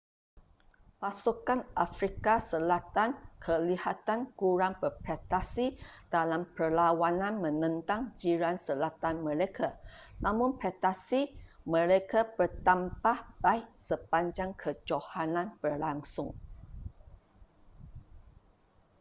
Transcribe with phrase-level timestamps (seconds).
[1.01, 3.11] pasukan afrika selatan
[3.45, 5.67] kelihatan kurang berprestasi
[6.15, 9.69] dalam perlawanan menentang jiran selatan mereka
[10.25, 11.21] namun prestasi
[11.73, 16.29] mereka bertambah baik sepanjang kejohanan berlangsung